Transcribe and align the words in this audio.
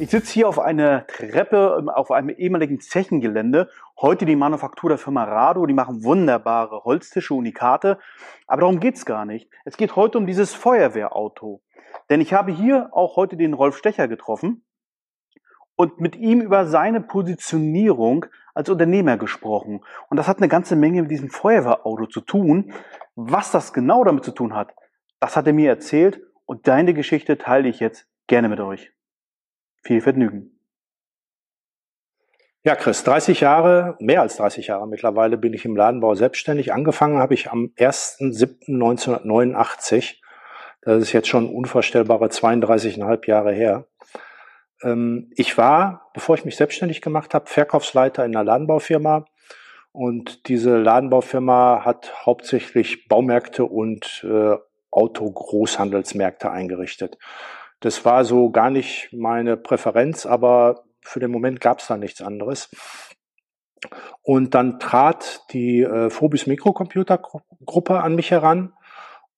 Ich 0.00 0.10
sitze 0.10 0.32
hier 0.32 0.48
auf 0.48 0.58
einer 0.58 1.06
Treppe 1.06 1.84
auf 1.94 2.10
einem 2.10 2.30
ehemaligen 2.30 2.80
Zechengelände. 2.80 3.68
Heute 3.96 4.24
die 4.24 4.34
Manufaktur 4.34 4.88
der 4.90 4.98
Firma 4.98 5.22
Rado. 5.22 5.66
Die 5.66 5.72
machen 5.72 6.02
wunderbare 6.02 6.82
Holztische, 6.82 7.32
Unikate. 7.32 7.98
Aber 8.48 8.62
darum 8.62 8.80
geht's 8.80 9.06
gar 9.06 9.24
nicht. 9.24 9.48
Es 9.64 9.76
geht 9.76 9.94
heute 9.94 10.18
um 10.18 10.26
dieses 10.26 10.52
Feuerwehrauto. 10.52 11.62
Denn 12.10 12.20
ich 12.20 12.34
habe 12.34 12.50
hier 12.50 12.88
auch 12.90 13.14
heute 13.14 13.36
den 13.36 13.54
Rolf 13.54 13.76
Stecher 13.76 14.08
getroffen 14.08 14.64
und 15.76 16.00
mit 16.00 16.16
ihm 16.16 16.40
über 16.40 16.66
seine 16.66 17.00
Positionierung 17.00 18.26
als 18.52 18.68
Unternehmer 18.68 19.16
gesprochen. 19.16 19.84
Und 20.10 20.16
das 20.16 20.26
hat 20.26 20.38
eine 20.38 20.48
ganze 20.48 20.74
Menge 20.74 21.02
mit 21.02 21.12
diesem 21.12 21.30
Feuerwehrauto 21.30 22.06
zu 22.06 22.20
tun. 22.20 22.72
Was 23.14 23.52
das 23.52 23.72
genau 23.72 24.02
damit 24.02 24.24
zu 24.24 24.32
tun 24.32 24.56
hat, 24.56 24.74
das 25.20 25.36
hat 25.36 25.46
er 25.46 25.52
mir 25.52 25.70
erzählt 25.70 26.20
und 26.46 26.66
deine 26.66 26.94
Geschichte 26.94 27.38
teile 27.38 27.68
ich 27.68 27.78
jetzt 27.78 28.08
gerne 28.26 28.48
mit 28.48 28.58
euch. 28.58 28.90
Viel 29.84 30.00
Vergnügen. 30.00 30.58
Ja, 32.62 32.76
Chris, 32.76 33.04
30 33.04 33.40
Jahre, 33.40 33.96
mehr 34.00 34.22
als 34.22 34.38
30 34.38 34.68
Jahre 34.68 34.88
mittlerweile 34.88 35.36
bin 35.36 35.52
ich 35.52 35.66
im 35.66 35.76
Ladenbau 35.76 36.14
selbstständig. 36.14 36.72
Angefangen 36.72 37.18
habe 37.18 37.34
ich 37.34 37.50
am 37.50 37.74
1.7.1989. 37.76 40.14
Das 40.80 41.02
ist 41.02 41.12
jetzt 41.12 41.28
schon 41.28 41.50
unvorstellbare 41.50 42.28
32,5 42.28 43.28
Jahre 43.28 43.52
her. 43.52 43.86
Ähm, 44.82 45.30
ich 45.36 45.58
war, 45.58 46.08
bevor 46.14 46.36
ich 46.36 46.46
mich 46.46 46.56
selbstständig 46.56 47.02
gemacht 47.02 47.34
habe, 47.34 47.50
Verkaufsleiter 47.50 48.24
in 48.24 48.34
einer 48.34 48.44
Ladenbaufirma. 48.44 49.26
Und 49.92 50.48
diese 50.48 50.78
Ladenbaufirma 50.78 51.84
hat 51.84 52.24
hauptsächlich 52.24 53.06
Baumärkte 53.08 53.66
und 53.66 54.26
äh, 54.26 54.56
Autogroßhandelsmärkte 54.90 56.50
eingerichtet. 56.50 57.18
Das 57.84 58.06
war 58.06 58.24
so 58.24 58.48
gar 58.48 58.70
nicht 58.70 59.10
meine 59.12 59.58
Präferenz, 59.58 60.24
aber 60.24 60.84
für 61.02 61.20
den 61.20 61.30
Moment 61.30 61.60
gab 61.60 61.80
es 61.80 61.86
da 61.86 61.98
nichts 61.98 62.22
anderes. 62.22 62.70
Und 64.22 64.54
dann 64.54 64.80
trat 64.80 65.42
die 65.52 65.82
äh, 65.82 66.08
Phobis 66.08 66.46
Mikrocomputergruppe 66.46 68.00
an 68.00 68.14
mich 68.14 68.30
heran 68.30 68.72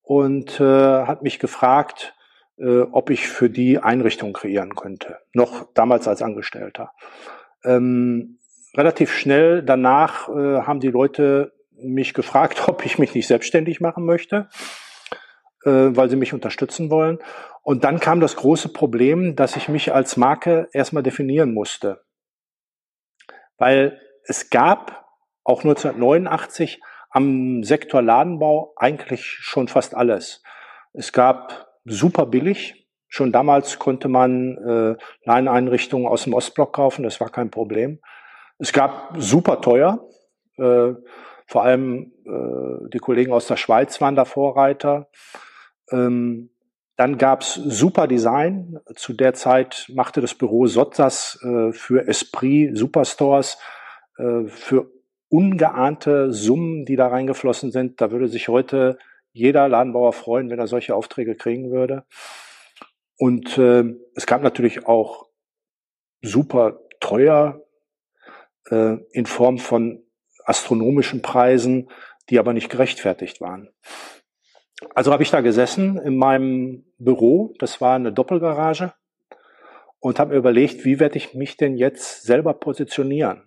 und 0.03 0.61
äh, 0.61 0.65
hat 1.07 1.23
mich 1.23 1.41
gefragt, 1.41 2.15
äh, 2.59 2.83
ob 2.83 3.11
ich 3.11 3.27
für 3.27 3.51
die 3.51 3.81
Einrichtungen 3.81 4.33
kreieren 4.33 4.77
könnte. 4.77 5.19
Noch 5.33 5.73
damals 5.75 6.07
als 6.07 6.23
Angestellter. 6.23 6.93
Ähm, 7.65 8.39
relativ 8.77 9.13
schnell 9.13 9.65
danach 9.65 10.29
äh, 10.29 10.61
haben 10.63 10.79
die 10.79 10.91
Leute 10.93 11.53
mich 11.73 12.15
gefragt, 12.15 12.63
ob 12.69 12.87
ich 12.87 13.01
mich 13.01 13.13
nicht 13.13 13.27
selbstständig 13.27 13.81
machen 13.81 14.07
möchte, 14.07 14.49
weil 15.71 16.09
sie 16.09 16.17
mich 16.17 16.33
unterstützen 16.33 16.91
wollen. 16.91 17.19
Und 17.63 17.85
dann 17.85 17.99
kam 17.99 18.21
das 18.21 18.37
große 18.37 18.69
Problem, 18.69 19.35
dass 19.35 19.57
ich 19.57 19.69
mich 19.69 19.93
als 19.93 20.17
Marke 20.17 20.69
erstmal 20.73 21.03
definieren 21.03 21.53
musste. 21.53 22.03
Weil 23.59 24.01
es 24.25 24.51
gab 24.51 25.05
auch 25.45 25.65
1989 25.65 26.81
am 27.11 27.63
Sektor 27.63 28.03
Ladenbau 28.03 28.73
eigentlich 28.77 29.25
schon 29.25 29.69
fast 29.69 29.95
alles. 29.95 30.43
Es 30.93 31.13
gab 31.13 31.69
super 31.85 32.27
billig. 32.27 32.89
Schon 33.09 33.33
damals 33.33 33.79
konnte 33.79 34.09
man 34.09 34.59
äh, 34.59 35.03
Leineinrichtungen 35.25 36.07
aus 36.07 36.25
dem 36.25 36.35
Ostblock 36.35 36.73
kaufen, 36.75 37.05
das 37.05 37.21
war 37.21 37.31
kein 37.31 37.51
Problem. 37.51 38.01
Es 38.59 38.73
gab 38.73 39.15
super 39.17 39.61
teuer. 39.61 40.07
Äh, 40.59 40.95
vor 41.47 41.63
allem 41.63 42.13
äh, 42.27 42.89
die 42.93 42.99
Kollegen 42.99 43.33
aus 43.33 43.47
der 43.47 43.57
Schweiz 43.57 44.01
waren 44.01 44.17
da 44.17 44.25
Vorreiter. 44.25 45.09
Ähm, 45.91 46.51
dann 46.97 47.19
gab's 47.19 47.55
super 47.55 48.07
Design. 48.07 48.79
Zu 48.95 49.13
der 49.13 49.35
Zeit 49.35 49.91
machte 49.93 50.21
das 50.21 50.35
Büro 50.35 50.67
Sotzas 50.67 51.39
äh, 51.43 51.73
für 51.73 52.09
Esprit 52.09 52.77
Superstores 52.77 53.59
äh, 54.17 54.47
für 54.47 54.91
ungeahnte 55.29 56.33
Summen, 56.33 56.85
die 56.87 56.97
da 56.97 57.09
reingeflossen 57.09 57.71
sind. 57.71 58.01
Da 58.01 58.11
würde 58.11 58.29
sich 58.29 58.49
heute 58.49 58.99
jeder 59.33 59.69
Ladenbauer 59.69 60.15
freuen, 60.15 60.49
wenn 60.49 60.59
er 60.59 60.67
solche 60.67 60.95
Aufträge 60.95 61.35
kriegen 61.35 61.71
würde. 61.71 62.05
Und 63.19 63.59
äh, 63.59 63.85
es 64.15 64.27
gab 64.27 64.43
natürlich 64.43 64.87
auch 64.87 65.29
super 66.23 66.81
teuer 67.01 67.63
äh, 68.71 68.97
in 69.11 69.27
Form 69.27 69.59
von 69.59 70.03
astronomischen 70.45 71.23
Preisen, 71.23 71.91
die 72.31 72.39
aber 72.39 72.53
nicht 72.53 72.71
gerechtfertigt 72.71 73.41
waren. 73.41 73.69
Also 74.95 75.13
habe 75.13 75.23
ich 75.23 75.31
da 75.31 75.41
gesessen 75.41 75.99
in 75.99 76.17
meinem 76.17 76.85
Büro, 76.99 77.55
das 77.59 77.81
war 77.81 77.97
eine 77.97 78.13
Doppelgarage, 78.13 78.93
und 80.01 80.19
habe 80.19 80.33
mir 80.33 80.39
überlegt, 80.39 80.85
wie 80.85 81.01
werde 81.01 81.17
ich 81.17 81.35
mich 81.35 81.57
denn 81.57 81.77
jetzt 81.77 82.23
selber 82.25 82.55
positionieren? 82.55 83.43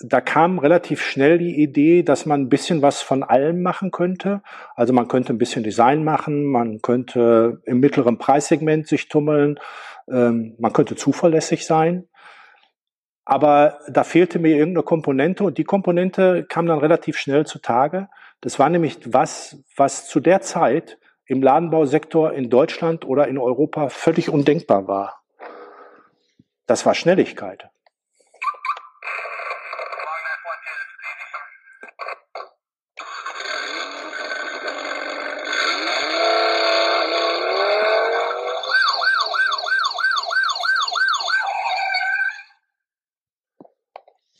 Da 0.00 0.20
kam 0.20 0.58
relativ 0.58 1.00
schnell 1.00 1.38
die 1.38 1.62
Idee, 1.62 2.02
dass 2.02 2.26
man 2.26 2.42
ein 2.42 2.48
bisschen 2.50 2.82
was 2.82 3.00
von 3.00 3.22
allem 3.22 3.62
machen 3.62 3.90
könnte. 3.90 4.42
Also 4.74 4.92
man 4.92 5.08
könnte 5.08 5.32
ein 5.32 5.38
bisschen 5.38 5.64
Design 5.64 6.04
machen, 6.04 6.44
man 6.44 6.82
könnte 6.82 7.62
im 7.64 7.80
mittleren 7.80 8.18
Preissegment 8.18 8.86
sich 8.86 9.08
tummeln, 9.08 9.58
ähm, 10.08 10.54
man 10.58 10.74
könnte 10.74 10.96
zuverlässig 10.96 11.64
sein. 11.64 12.08
Aber 13.24 13.80
da 13.88 14.04
fehlte 14.04 14.38
mir 14.38 14.54
irgendeine 14.56 14.84
Komponente 14.84 15.44
und 15.44 15.56
die 15.56 15.64
Komponente 15.64 16.44
kam 16.46 16.66
dann 16.66 16.78
relativ 16.78 17.16
schnell 17.16 17.46
zutage. 17.46 18.08
Das 18.40 18.58
war 18.58 18.68
nämlich 18.68 18.98
was, 19.12 19.62
was 19.76 20.08
zu 20.08 20.20
der 20.20 20.40
Zeit 20.40 20.98
im 21.26 21.42
Ladenbausektor 21.42 22.32
in 22.32 22.50
Deutschland 22.50 23.04
oder 23.04 23.26
in 23.28 23.38
Europa 23.38 23.88
völlig 23.88 24.30
undenkbar 24.30 24.86
war. 24.86 25.22
Das 26.66 26.86
war 26.86 26.94
Schnelligkeit. 26.94 27.68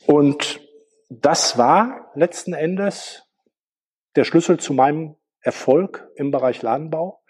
Und 0.05 0.61
das 1.09 1.57
war 1.57 2.11
letzten 2.15 2.53
Endes 2.53 3.26
der 4.17 4.25
Schlüssel 4.25 4.59
zu 4.59 4.73
meinem 4.73 5.15
Erfolg 5.41 6.09
im 6.15 6.31
Bereich 6.31 6.61
Ladenbau, 6.61 7.21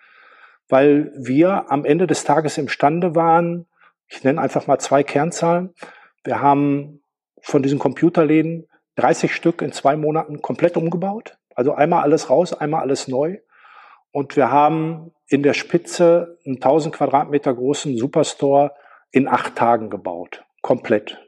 weil 0.70 1.12
wir 1.16 1.72
am 1.72 1.86
Ende 1.86 2.08
des 2.08 2.24
Tages 2.24 2.58
imstande 2.58 3.16
waren, 3.16 3.68
ich 4.08 4.24
nenne 4.24 4.42
einfach 4.42 4.68
mal 4.68 4.80
zwei 4.80 5.04
Kernzahlen. 5.04 5.74
Wir 6.24 6.42
haben 6.42 7.02
von 7.42 7.62
diesen 7.62 7.78
Computerläden 7.78 8.68
30 8.96 9.36
Stück 9.36 9.62
in 9.62 9.72
zwei 9.72 9.96
Monaten 9.96 10.42
komplett 10.42 10.78
umgebaut. 10.78 11.38
Also 11.54 11.74
einmal 11.74 12.04
alles 12.04 12.30
raus, 12.30 12.54
einmal 12.54 12.82
alles 12.82 13.08
neu. 13.08 13.38
Und 14.12 14.36
wir 14.36 14.50
haben 14.50 15.12
in 15.28 15.44
der 15.44 15.54
Spitze 15.54 16.38
einen 16.46 16.56
1000 16.56 16.96
Quadratmeter 16.96 17.54
großen 17.54 17.98
Superstore 17.98 18.74
in 19.12 19.28
acht 19.28 19.56
Tagen 19.56 19.90
gebaut. 19.90 20.46
Komplett. 20.62 21.24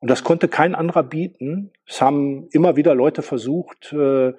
Und 0.00 0.10
das 0.10 0.22
konnte 0.22 0.48
kein 0.48 0.74
anderer 0.74 1.02
bieten. 1.02 1.72
Es 1.86 2.00
haben 2.00 2.48
immer 2.52 2.76
wieder 2.76 2.94
Leute 2.94 3.22
versucht, 3.22 3.92
äh, 3.92 4.34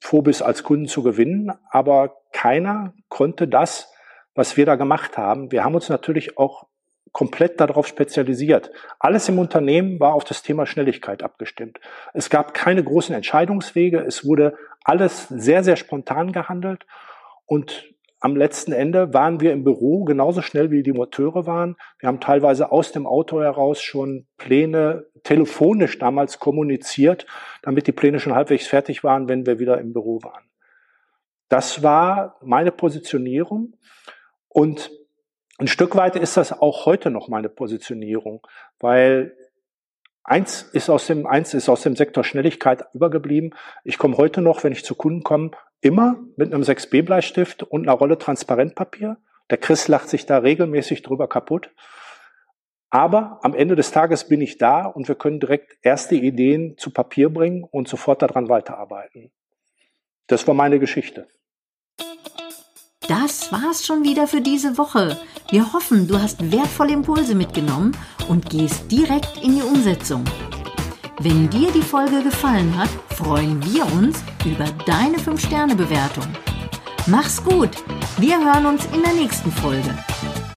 Phobis 0.00 0.42
als 0.42 0.62
Kunden 0.62 0.86
zu 0.86 1.02
gewinnen, 1.02 1.52
aber 1.70 2.16
keiner 2.32 2.94
konnte 3.08 3.48
das, 3.48 3.92
was 4.34 4.56
wir 4.56 4.66
da 4.66 4.76
gemacht 4.76 5.18
haben. 5.18 5.50
Wir 5.50 5.64
haben 5.64 5.74
uns 5.74 5.88
natürlich 5.88 6.38
auch 6.38 6.66
komplett 7.12 7.60
darauf 7.60 7.86
spezialisiert. 7.86 8.70
Alles 8.98 9.28
im 9.28 9.38
Unternehmen 9.38 9.98
war 9.98 10.14
auf 10.14 10.24
das 10.24 10.42
Thema 10.42 10.66
Schnelligkeit 10.66 11.22
abgestimmt. 11.22 11.80
Es 12.12 12.30
gab 12.30 12.54
keine 12.54 12.84
großen 12.84 13.14
Entscheidungswege. 13.14 14.00
Es 14.00 14.24
wurde 14.24 14.56
alles 14.84 15.28
sehr, 15.28 15.64
sehr 15.64 15.76
spontan 15.76 16.32
gehandelt. 16.32 16.86
Und 17.46 17.92
am 18.20 18.36
letzten 18.36 18.72
Ende 18.72 19.14
waren 19.14 19.40
wir 19.40 19.52
im 19.52 19.62
Büro 19.64 20.04
genauso 20.04 20.42
schnell 20.42 20.70
wie 20.70 20.82
die 20.82 20.92
Moteure 20.92 21.46
waren. 21.46 21.76
Wir 21.98 22.08
haben 22.08 22.20
teilweise 22.20 22.72
aus 22.72 22.90
dem 22.90 23.06
Auto 23.06 23.40
heraus 23.40 23.80
schon 23.80 24.26
Pläne 24.36 25.06
telefonisch 25.22 25.98
damals 25.98 26.38
kommuniziert, 26.40 27.26
damit 27.62 27.86
die 27.86 27.92
Pläne 27.92 28.18
schon 28.18 28.34
halbwegs 28.34 28.66
fertig 28.66 29.04
waren, 29.04 29.28
wenn 29.28 29.46
wir 29.46 29.58
wieder 29.58 29.78
im 29.78 29.92
Büro 29.92 30.20
waren. 30.22 30.44
Das 31.48 31.82
war 31.82 32.36
meine 32.42 32.72
Positionierung. 32.72 33.76
Und 34.48 34.90
ein 35.58 35.68
Stück 35.68 35.94
weit 35.96 36.16
ist 36.16 36.36
das 36.36 36.52
auch 36.52 36.86
heute 36.86 37.10
noch 37.10 37.28
meine 37.28 37.48
Positionierung, 37.48 38.46
weil 38.80 39.36
eins 40.28 40.62
ist 40.62 40.90
aus 40.90 41.06
dem, 41.06 41.26
eins 41.26 41.54
ist 41.54 41.68
aus 41.68 41.82
dem 41.82 41.96
Sektor 41.96 42.22
Schnelligkeit 42.22 42.84
übergeblieben. 42.92 43.54
Ich 43.84 43.98
komme 43.98 44.16
heute 44.16 44.40
noch, 44.40 44.62
wenn 44.64 44.72
ich 44.72 44.84
zu 44.84 44.94
Kunden 44.94 45.22
komme, 45.22 45.50
immer 45.80 46.16
mit 46.36 46.52
einem 46.52 46.62
6B-Bleistift 46.62 47.62
und 47.62 47.88
einer 47.88 47.96
Rolle 47.96 48.18
Transparentpapier. 48.18 49.16
Der 49.50 49.58
Chris 49.58 49.88
lacht 49.88 50.08
sich 50.08 50.26
da 50.26 50.38
regelmäßig 50.38 51.02
drüber 51.02 51.28
kaputt. 51.28 51.70
Aber 52.90 53.40
am 53.42 53.54
Ende 53.54 53.76
des 53.76 53.90
Tages 53.90 54.28
bin 54.28 54.40
ich 54.40 54.58
da 54.58 54.86
und 54.86 55.08
wir 55.08 55.14
können 55.14 55.40
direkt 55.40 55.76
erste 55.82 56.14
Ideen 56.14 56.76
zu 56.78 56.90
Papier 56.90 57.30
bringen 57.30 57.64
und 57.64 57.88
sofort 57.88 58.22
daran 58.22 58.48
weiterarbeiten. 58.48 59.30
Das 60.26 60.46
war 60.46 60.54
meine 60.54 60.78
Geschichte. 60.78 61.28
Das 63.08 63.50
war's 63.50 63.86
schon 63.86 64.04
wieder 64.04 64.26
für 64.28 64.42
diese 64.42 64.76
Woche. 64.76 65.18
Wir 65.50 65.72
hoffen, 65.72 66.06
du 66.06 66.20
hast 66.20 66.52
wertvolle 66.52 66.92
Impulse 66.92 67.34
mitgenommen 67.34 67.96
und 68.28 68.50
gehst 68.50 68.92
direkt 68.92 69.42
in 69.42 69.56
die 69.56 69.62
Umsetzung. 69.62 70.24
Wenn 71.20 71.48
dir 71.48 71.72
die 71.72 71.80
Folge 71.80 72.22
gefallen 72.22 72.76
hat, 72.76 72.90
freuen 73.16 73.64
wir 73.64 73.86
uns 73.94 74.22
über 74.44 74.66
deine 74.84 75.16
5-Sterne-Bewertung. 75.16 76.26
Mach's 77.06 77.42
gut. 77.42 77.70
Wir 78.18 78.38
hören 78.44 78.66
uns 78.66 78.84
in 78.92 79.02
der 79.02 79.14
nächsten 79.14 79.50
Folge. 79.52 79.96